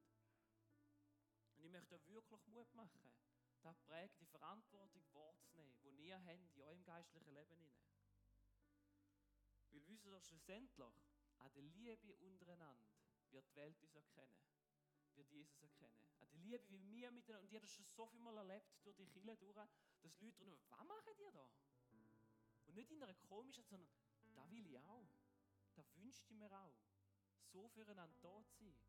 [1.56, 3.14] Und ich möchte wirklich Mut machen,
[3.62, 7.72] da prägt die Verantwortung wahrzunehmen, die ihr habt in eurem geistlichen Leben.
[9.78, 10.80] Weil wisst ihr schlussendlich,
[11.38, 12.90] an der Liebe untereinander
[13.30, 14.34] wird die Welt uns erkennen.
[15.14, 15.94] Wird Jesus erkennen.
[16.20, 18.96] An der Liebe, wie wir miteinander, und ihr das schon so viel Mal erlebt durch
[18.96, 19.56] die Kille durch,
[20.02, 21.52] dass Leute drin, was machen ihr da?
[22.66, 23.88] Und nicht in einer komischen, sondern
[24.34, 25.14] da will ich auch.
[25.76, 26.76] Da wünscht ich mir auch.
[27.52, 28.82] So füreinander da zu sein.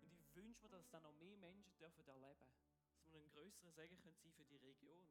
[0.00, 3.30] Und ich wünsche mir, dass dann noch mehr Menschen dürfen erleben dürfen dass wir einen
[3.30, 5.08] größeren Segen können sein für die Region.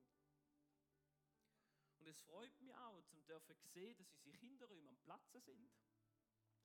[2.03, 5.71] Und es freut mich auch, zum dürfen sehen, dass unsere Kinderräume am Platz sind.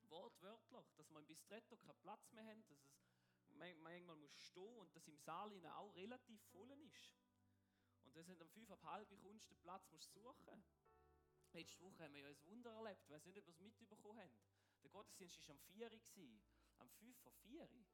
[0.08, 4.92] Wortwörtlich, dass wir im Bistretto keinen Platz mehr haben, dass es manchmal muss stehen und
[4.96, 7.14] dass im Saal auch relativ voll ist.
[8.02, 10.64] Und wir sind um fünf ab halb kommst den Platz musst suchen.
[11.52, 13.04] Letzte Woche haben wir ja ein Wunder erlebt.
[13.04, 14.42] Ich weiß nicht, ob ihr es mitbekommen habt.
[14.82, 16.40] Der Gottesdienst war am 4 Uhr.
[16.78, 17.86] Am 5 vor 4 Uhr war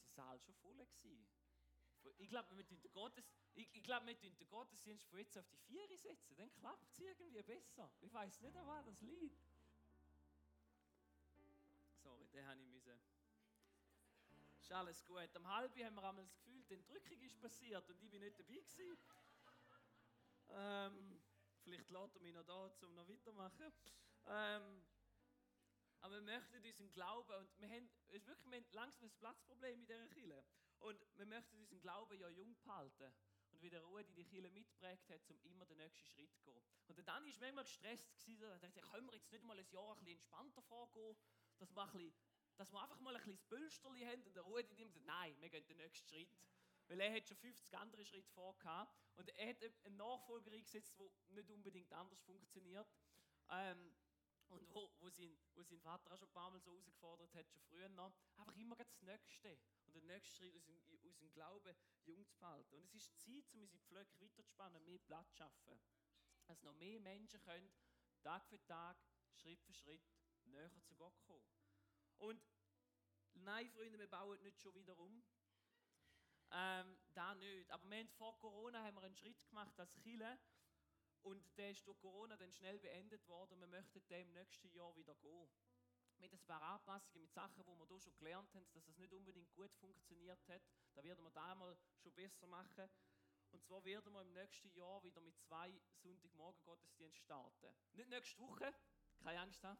[0.00, 0.72] der Saal schon voll.
[0.74, 1.41] Gewesen.
[2.18, 5.58] Ich glaube, wir den Gottes, ich, ich glaub, wir den Gottesdienst von jetzt auf die
[5.58, 6.36] Viere setzen.
[6.36, 7.90] Dann klappt es irgendwie besser.
[8.00, 9.52] Ich weiß nicht, an das liegt.
[12.02, 13.00] Sorry, den habe ich müssen.
[14.58, 15.34] Ist alles gut.
[15.34, 18.38] Am halben haben wir einmal das Gefühl, die Entrückung ist passiert und ich bin nicht
[18.38, 18.98] dabei gewesen.
[20.50, 21.22] Ähm,
[21.62, 23.72] vielleicht lädt er mich noch da, um noch weitermachen.
[24.26, 24.84] Ähm,
[26.00, 29.86] aber wir möchten unseren Glauben und wir haben, wirklich, wir haben langsam ein Platzproblem in
[29.86, 30.44] dieser Kirche.
[30.82, 33.12] Und wir möchten unseren Glauben ja jung behalten.
[33.52, 36.52] Und wie der Ruhe, die die Kirche mitprägt hat, um immer den nächsten Schritt zu
[36.52, 36.62] gehen.
[36.88, 38.28] Und Dani war manchmal gestresst.
[38.40, 41.16] Da dachte ich, können wir jetzt nicht mal ein Jahr ein bisschen entspannter vorgehen,
[41.58, 42.14] dass wir, ein bisschen,
[42.56, 44.22] dass wir einfach mal ein bisschen das Pölsterli haben.
[44.22, 46.36] Und der Ruhe, die nimmt nein, wir gehen den nächsten Schritt.
[46.88, 48.98] Weil er hat schon 50 andere Schritte vorgehabt.
[49.16, 52.88] Und er hat einen Nachfolger eingesetzt, der nicht unbedingt anders funktioniert.
[53.50, 53.94] Ähm,
[54.52, 57.50] und wo, wo, sein, wo sein Vater auch schon ein paar Mal so herausgefordert hat,
[57.50, 61.76] schon früher noch, einfach immer das Nächste und den nächsten Schritt dem, aus dem Glauben
[62.04, 62.74] jung zu behalten.
[62.74, 65.80] Und es ist Zeit, um unsere Pflöcke weiterzuspannen, mehr Platz zu schaffen.
[66.46, 67.72] Dass noch mehr Menschen können,
[68.22, 68.96] Tag für Tag,
[69.34, 70.02] Schritt für Schritt,
[70.44, 71.46] näher zu Gott kommen.
[72.18, 72.42] Und
[73.34, 75.22] nein, Freunde, wir bauen nicht schon wieder um.
[76.50, 77.70] Ähm, da nicht.
[77.70, 80.38] Aber wir haben vor Corona haben wir einen Schritt gemacht als Chile
[81.22, 84.94] und der ist durch Corona dann schnell beendet worden und wir möchten dem nächsten Jahr
[84.96, 85.48] wieder gehen
[86.18, 89.12] mit ein paar Anpassungen, mit Sachen, die wir hier schon gelernt haben, dass es nicht
[89.12, 90.62] unbedingt gut funktioniert hat.
[90.94, 92.88] Da werden wir da mal schon besser machen.
[93.50, 97.74] Und zwar werden wir im nächsten Jahr wieder mit zwei Sonntagmorgen Gottesdienst starten.
[97.92, 98.72] Nicht nächste Woche,
[99.18, 99.78] keine Angst haben.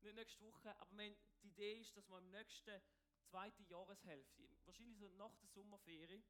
[0.00, 2.82] Nicht nächste Woche, aber die Idee ist, dass wir im nächsten
[3.22, 6.22] zweiten Jahreshälfte, wahrscheinlich so nach der Sommerferie,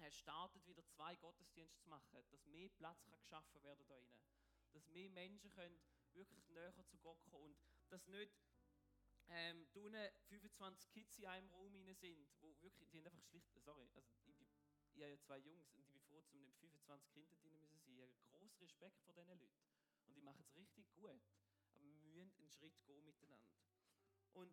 [0.00, 4.32] äh, startet wieder zwei Gottesdienste zu machen, dass mehr Platz kann geschaffen werden da drinnen.
[4.72, 5.80] Dass mehr Menschen können
[6.12, 7.56] wirklich näher zu Gott kommen und
[7.88, 8.32] dass nicht
[9.28, 13.52] ähm, unten 25 Kids in einem Raum rein sind, wo wirklich, die haben einfach schlicht,
[13.60, 14.48] sorry, also ich, bin,
[14.92, 18.10] ich habe ja zwei Jungs und ich bin froh, nicht 25 Kinder drin müssen sein.
[18.10, 19.64] Ich habe großen Respekt vor diesen Leuten.
[20.06, 21.22] Und die machen es richtig gut.
[21.76, 23.54] Aber wir müssen einen Schritt gehen miteinander.
[24.32, 24.52] Und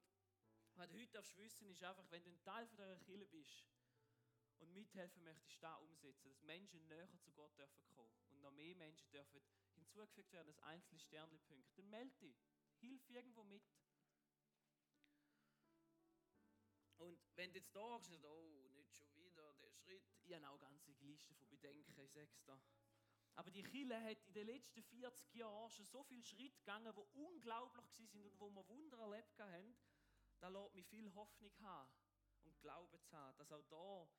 [0.75, 3.65] was du heute darfst wissen, ist einfach, wenn du ein Teil von dieser Kirche bist
[4.59, 8.75] und mithelfen möchtest, da umsetzen, dass Menschen näher zu Gott dürfen kommen und noch mehr
[8.75, 9.41] Menschen dürfen
[9.73, 12.37] hinzugefügt werden als einzelne Sternlepunkte, dann melde dich.
[12.79, 13.63] Hilf irgendwo mit.
[16.97, 20.03] Und wenn du jetzt da hast, oh, nicht schon wieder der Schritt.
[20.23, 22.59] Ich habe auch eine ganze Liste von Bedenken, ich sag's da.
[23.35, 27.19] Aber die Kille hat in den letzten 40 Jahren schon so viele Schritte gegangen, die
[27.19, 29.77] unglaublich sind und wo wir Wunder erlebt haben.
[30.39, 31.91] Da lässt mich viel Hoffnung haben
[32.43, 34.09] und Glauben zu haben, dass auch da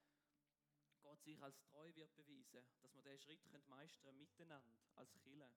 [1.08, 5.50] Gott sich als treu wird beweisen, dass wir diesen Schritt meistern miteinander als Kille.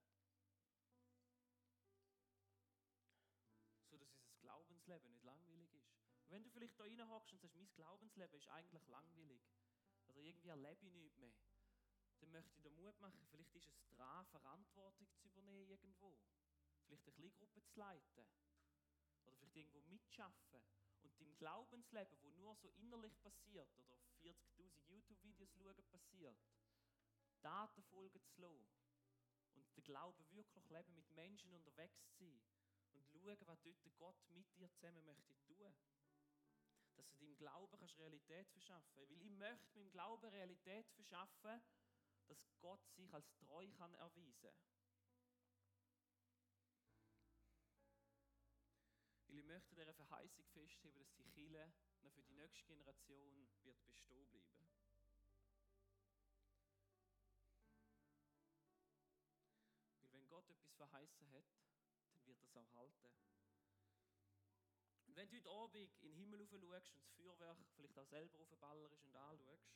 [3.90, 5.92] So dass unser Glaubensleben nicht langweilig ist.
[6.24, 9.42] Und wenn du vielleicht da reinhockst und sagst, mein Glaubensleben ist eigentlich langweilig,
[10.08, 11.34] oder irgendwie erlebe ich nichts mehr,
[12.20, 16.18] dann möchte ich dir Mut machen, vielleicht ist es dran, Verantwortung zu übernehmen irgendwo.
[16.86, 18.26] Vielleicht eine Kleingruppe zu leiten.
[19.26, 20.64] Oder vielleicht irgendwo mitschaffen.
[21.22, 26.38] Dein Glaubensleben, wo nur so innerlich passiert, oder 40.000 YouTube-Videos schauen passiert,
[27.42, 28.68] Daten folgen zu lassen.
[29.54, 32.42] Und den Glauben wirklich leben, mit Menschen unterwegs zu sein.
[32.94, 35.74] Und schauen, was dort Gott mit dir zusammen möchte tun
[36.96, 38.98] dass du deinem Glauben kannst Realität verschaffen kannst.
[38.98, 41.62] Weil ich möchte mit dem Glauben Realität verschaffen,
[42.28, 44.62] dass Gott sich als treu kann erweisen
[49.62, 54.70] möchte dieser Verheißung festheben, dass die Kille noch für die nächste Generation wird bestehen bleiben.
[60.02, 61.46] Weil wenn Gott etwas verheißen hat,
[62.14, 63.12] dann wird er es auch halten.
[65.06, 68.40] Und wenn du heute Abend in den Himmel schaust und das Feuerwerk vielleicht auch selber
[68.40, 69.70] aufballerst und anschaust,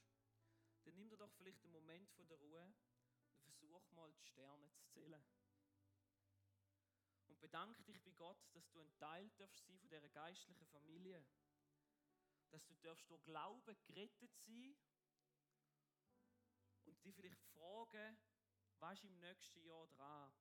[0.83, 2.73] dann nimm dir doch vielleicht einen Moment von der Ruhe
[3.45, 5.23] und versuch mal die Sterne zu zählen.
[7.35, 11.21] Und bedanke dich bei Gott, dass du ein Teil darfst sein von dieser geistlichen Familie.
[12.49, 14.77] Dass du durch Glauben gerettet sein
[16.85, 18.17] und dich vielleicht fragen,
[18.79, 20.33] was im nächsten Jahr dran?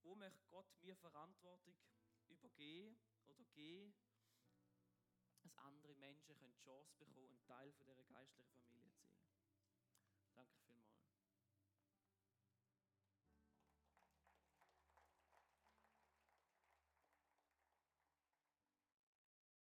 [0.00, 1.76] Wo möchte Gott mir Verantwortung
[2.28, 2.96] übergeben
[3.26, 3.94] oder geben,
[5.42, 8.83] dass andere Menschen die Chance bekommen, ein Teil von dieser geistlichen Familie